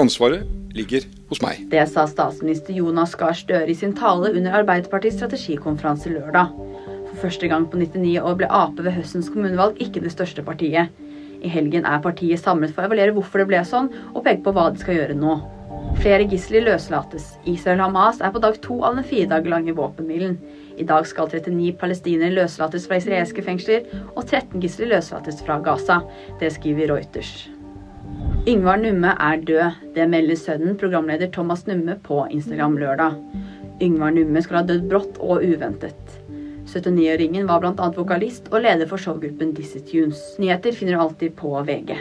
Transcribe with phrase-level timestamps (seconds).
[0.00, 1.66] Ansvaret ligger hos meg.
[1.68, 6.54] Det sa statsminister Jonas Gahr Støre i sin tale under Arbeiderpartiets strategikonferanse lørdag.
[7.10, 10.88] For første gang på 99 år ble Ap ved høstens kommunevalg ikke det største partiet.
[11.44, 14.56] I helgen er partiet samlet for å evaluere hvorfor det ble sånn, og peke på
[14.56, 15.36] hva de skal gjøre nå.
[16.00, 17.34] Flere gisler løslates.
[17.44, 20.38] Israel og Hamas er på dag to av den fire dager lange våpenhvilen.
[20.80, 23.84] I dag skal 39 palestinere løslates fra israelske fengsler,
[24.14, 26.00] og 13 gisler løslates fra Gaza.
[26.40, 27.51] Det skriver Reuters.
[28.42, 29.76] Yngvar Numme er død.
[29.94, 33.14] Det melder sønnen, programleder Thomas Numme, på Instagram lørdag.
[33.82, 36.16] Yngvar Numme skal ha dødd brått og uventet.
[36.66, 37.86] 79-åringen var bl.a.
[37.94, 40.24] vokalist og leder for showgruppen Dizzie Tunes.
[40.42, 41.94] Nyheter finner du alltid på VG.